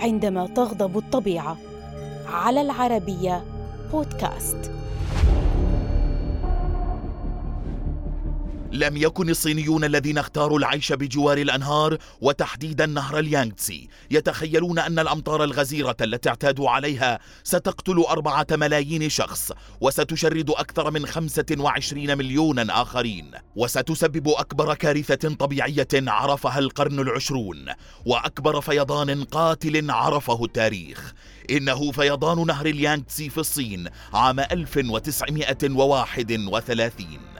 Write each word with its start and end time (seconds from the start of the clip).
عندما 0.00 0.46
تغضب 0.46 0.98
الطبيعة. 0.98 1.56
على 2.26 2.60
العربية 2.60 3.44
بودكاست. 3.92 4.70
لم 8.72 8.96
يكن 8.96 9.30
الصينيون 9.30 9.84
الذين 9.84 10.18
اختاروا 10.18 10.58
العيش 10.58 10.92
بجوار 10.92 11.38
الأنهار 11.38 11.98
وتحديدا 12.20 12.86
نهر 12.86 13.18
اليانغتسي 13.18 13.88
يتخيلون 14.10 14.78
أن 14.78 14.98
الأمطار 14.98 15.44
الغزيرة 15.44 15.96
التي 16.00 16.28
اعتادوا 16.28 16.70
عليها 16.70 17.18
ستقتل 17.44 17.98
أربعة 17.98 18.46
ملايين 18.52 19.08
شخص 19.08 19.52
وستشرد 19.80 20.50
أكثر 20.50 20.90
من 20.90 21.06
25 21.06 22.18
مليونا 22.18 22.82
آخرين 22.82 23.30
وستسبب 23.56 24.28
أكبر 24.28 24.74
كارثة 24.74 25.34
طبيعية 25.34 25.88
عرفها 25.94 26.58
القرن 26.58 27.00
العشرون 27.00 27.66
وأكبر 28.06 28.60
فيضان 28.60 29.24
قاتل 29.24 29.90
عرفه 29.90 30.44
التاريخ. 30.44 31.12
إنه 31.50 31.92
فيضان 31.92 32.46
نهر 32.46 32.66
اليانغتسي 32.66 33.28
في 33.28 33.38
الصين 33.38 33.88
عام 34.14 34.40
1931 34.40 37.39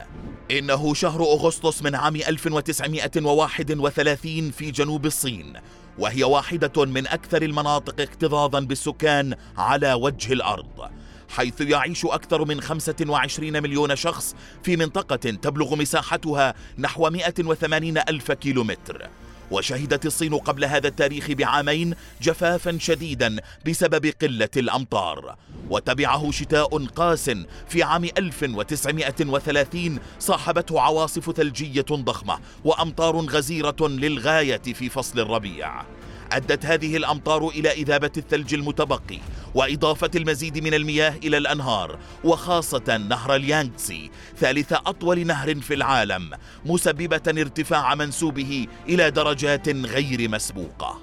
إنه 0.51 0.93
شهر 0.93 1.21
أغسطس 1.21 1.83
من 1.83 1.95
عام 1.95 2.15
1931 2.15 4.51
في 4.51 4.71
جنوب 4.71 5.05
الصين 5.05 5.53
وهي 5.99 6.23
واحدة 6.23 6.85
من 6.85 7.07
أكثر 7.07 7.41
المناطق 7.41 8.01
اكتظاظا 8.01 8.59
بالسكان 8.59 9.35
على 9.57 9.93
وجه 9.93 10.33
الأرض 10.33 10.91
حيث 11.29 11.61
يعيش 11.61 12.05
أكثر 12.05 12.45
من 12.45 12.61
25 12.61 13.63
مليون 13.63 13.95
شخص 13.95 14.35
في 14.63 14.77
منطقة 14.77 15.15
تبلغ 15.15 15.75
مساحتها 15.75 16.53
نحو 16.77 17.09
180 17.09 17.97
ألف 17.97 18.31
كيلومتر. 18.31 19.09
وشهدت 19.51 20.05
الصين 20.05 20.37
قبل 20.37 20.65
هذا 20.65 20.87
التاريخ 20.87 21.31
بعامين 21.31 21.95
جفافا 22.21 22.77
شديدا 22.79 23.37
بسبب 23.67 24.13
قلة 24.21 24.49
الأمطار. 24.57 25.35
وتبعه 25.69 26.31
شتاء 26.31 26.85
قاس 26.85 27.31
في 27.69 27.83
عام 27.83 28.03
1930 28.03 29.99
صاحبته 30.19 30.81
عواصف 30.81 31.31
ثلجية 31.31 31.85
ضخمة 31.91 32.39
وأمطار 32.63 33.15
غزيرة 33.15 33.75
للغاية 33.81 34.61
في 34.73 34.89
فصل 34.89 35.19
الربيع. 35.19 36.00
أدت 36.31 36.65
هذه 36.65 36.97
الأمطار 36.97 37.47
إلى 37.47 37.71
إذابة 37.71 38.11
الثلج 38.17 38.53
المتبقي 38.53 39.19
وإضافة 39.55 40.11
المزيد 40.15 40.63
من 40.63 40.73
المياه 40.73 41.13
إلى 41.23 41.37
الأنهار 41.37 41.99
وخاصة 42.23 42.97
نهر 43.09 43.35
اليانغتسي 43.35 44.11
ثالث 44.37 44.73
أطول 44.73 45.27
نهر 45.27 45.55
في 45.55 45.73
العالم 45.73 46.31
مسببة 46.65 47.41
ارتفاع 47.41 47.95
منسوبه 47.95 48.67
إلى 48.89 49.11
درجات 49.11 49.69
غير 49.69 50.29
مسبوقة. 50.29 51.01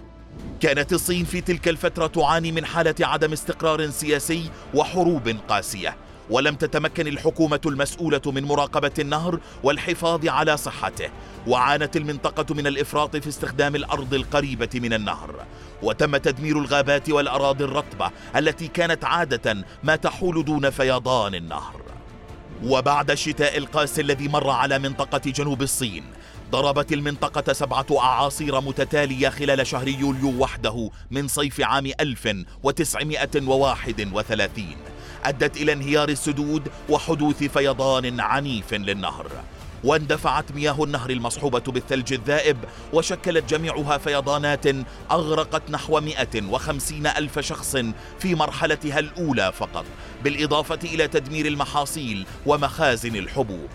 كانت 0.61 0.93
الصين 0.93 1.25
في 1.25 1.41
تلك 1.41 1.69
الفترة 1.69 2.07
تعاني 2.07 2.53
من 2.53 2.65
حالة 2.65 2.95
عدم 3.01 3.33
استقرار 3.33 3.91
سياسي 3.91 4.51
وحروب 4.75 5.37
قاسية 5.49 5.97
ولم 6.31 6.55
تتمكن 6.55 7.07
الحكومة 7.07 7.61
المسؤولة 7.67 8.21
من 8.27 8.45
مراقبة 8.45 8.91
النهر 8.99 9.41
والحفاظ 9.63 10.29
على 10.29 10.57
صحته 10.57 11.11
وعانت 11.47 11.97
المنطقة 11.97 12.55
من 12.55 12.67
الإفراط 12.67 13.17
في 13.17 13.29
استخدام 13.29 13.77
الأرض 13.77 14.15
القريبة 14.15 14.71
من 14.75 14.93
النهر. 14.93 15.45
وتم 15.83 16.17
تدمير 16.17 16.59
الغابات 16.59 17.11
والأراضي 17.11 17.65
الرطبة 17.65 18.11
التي 18.37 18.69
كانت 18.69 19.05
عادة 19.05 19.65
ما 19.83 19.97
تحول 19.97 20.45
دون 20.45 20.71
فيضان 20.71 21.35
النهر. 21.35 21.83
وبعد 22.65 23.11
الشتاء 23.11 23.59
القاسي 23.59 24.01
الذي 24.01 24.29
مر 24.29 24.51
على 24.51 24.79
منطقة 24.79 25.31
جنوب 25.31 25.63
الصين 25.63 26.05
ضربت 26.51 26.93
المنطقة 26.93 27.53
سبعة 27.53 27.87
أعاصير 27.99 28.61
متتالية 28.61 29.29
خلال 29.29 29.67
شهر 29.67 29.89
يوليو 29.89 30.43
وحده 30.43 30.91
من 31.11 31.29
صيف 31.29 31.61
عام 31.61 31.87
1931 32.01 34.67
أدت 35.29 35.57
إلى 35.57 35.73
انهيار 35.73 36.09
السدود 36.09 36.69
وحدوث 36.89 37.45
فيضان 37.45 38.21
عنيف 38.21 38.75
للنهر. 38.75 39.27
واندفعت 39.85 40.53
مياه 40.53 40.85
النهر 40.85 41.11
المصحوبة 41.11 41.61
بالثلج 41.61 42.13
الذائب 42.13 42.57
وشكلت 42.93 43.51
جميعها 43.51 43.99
فيضانات 43.99 44.67
أغرقت 45.11 45.71
نحو 45.71 46.01
150 46.01 47.07
ألف 47.07 47.39
شخص 47.39 47.77
في 48.19 48.35
مرحلتها 48.35 48.99
الأولى 48.99 49.53
فقط 49.53 49.85
بالإضافة 50.25 50.79
إلى 50.85 51.09
تدمير 51.09 51.47
المحاصيل 51.47 52.27
ومخازن 52.47 53.17
الحبوب. 53.17 53.71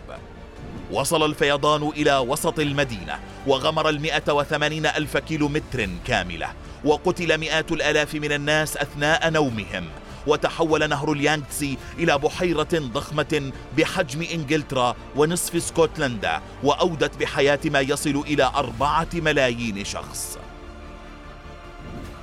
وصل 0.92 1.26
الفيضان 1.26 1.84
إلى 1.84 2.18
وسط 2.18 2.60
المدينة 2.60 3.20
وغمر 3.48 3.90
المئة 3.90 4.34
وثمانين 4.34 4.86
ألف 4.86 5.18
كيلو 5.18 5.48
متر 5.48 5.90
كاملة 6.08 6.48
وقتل 6.86 7.38
مئات 7.38 7.72
الآلاف 7.72 8.16
من 8.16 8.32
الناس 8.32 8.78
أثناء 8.78 9.30
نومهم. 9.30 9.86
وتحول 10.28 10.90
نهر 10.90 11.12
اليانغتسي 11.12 11.78
إلى 12.00 12.18
بحيرة 12.18 12.70
ضخمة 12.74 13.52
بحجم 13.78 14.22
إنجلترا 14.22 14.96
ونصف 15.16 15.56
اسكتلندا 15.56 16.42
وأودت 16.64 17.18
بحياة 17.18 17.60
ما 17.66 17.80
يصل 17.80 18.24
إلى 18.28 18.44
أربعة 18.44 19.10
ملايين 19.14 19.86
شخص. 19.86 20.38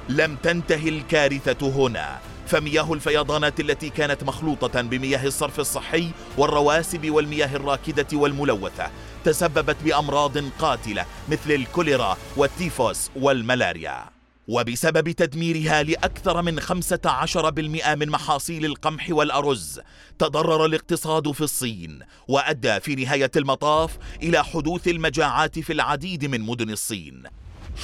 لم 0.09 0.37
تنتهي 0.43 0.88
الكارثة 0.88 1.69
هنا. 1.69 2.19
فمياه 2.47 2.93
الفيضانات 2.93 3.61
التي 3.61 3.91
كانت 3.91 4.25
مخلوطة 4.25 4.81
بمياه 4.81 5.27
الصرف 5.27 5.61
الصحي 5.61 6.11
والرواسب 6.38 7.11
والمياه 7.11 7.56
الراكدة 7.56 8.06
والملوثة 8.12 8.91
تسببت 9.25 9.77
بأمراض 9.84 10.38
قاتلة 10.59 11.06
مثل 11.28 11.50
الكوليرا 11.50 12.17
والتيفوس 12.37 13.11
والملاريا. 13.17 14.19
وبسبب 14.50 15.11
تدميرها 15.11 15.83
لأكثر 15.83 16.43
من 16.43 16.61
15% 16.61 17.94
من 17.94 18.09
محاصيل 18.09 18.65
القمح 18.65 19.06
والأرز 19.11 19.81
تضرر 20.19 20.65
الاقتصاد 20.65 21.31
في 21.31 21.41
الصين 21.41 21.99
وأدى 22.28 22.81
في 22.81 22.94
نهاية 22.94 23.31
المطاف 23.37 23.99
إلى 24.22 24.44
حدوث 24.44 24.88
المجاعات 24.88 25.59
في 25.59 25.72
العديد 25.72 26.25
من 26.25 26.41
مدن 26.41 26.71
الصين. 26.71 27.22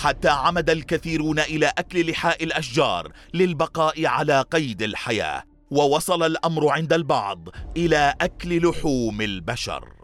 حتى 0.03 0.29
عمد 0.29 0.71
الكثيرون 0.71 1.39
إلى 1.39 1.73
أكل 1.79 2.11
لحاء 2.11 2.45
الأشجار 2.45 3.13
للبقاء 3.35 4.07
على 4.07 4.43
قيد 4.43 4.83
الحياة 4.83 5.43
ووصل 5.71 6.23
الأمر 6.23 6.69
عند 6.69 6.93
البعض 6.93 7.49
إلى 7.77 8.15
أكل 8.21 8.69
لحوم 8.69 9.21
البشر. 9.21 9.96